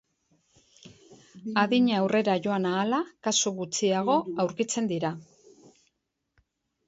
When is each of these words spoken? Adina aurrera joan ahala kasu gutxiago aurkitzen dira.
Adina 1.63 1.93
aurrera 2.03 2.37
joan 2.45 2.65
ahala 2.69 3.01
kasu 3.27 3.53
gutxiago 3.59 4.15
aurkitzen 4.45 4.89
dira. 4.93 5.11